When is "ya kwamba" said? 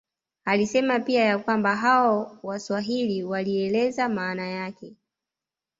1.23-1.75